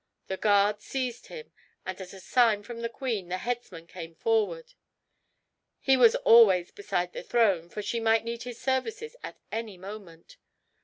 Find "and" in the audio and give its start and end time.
1.85-2.01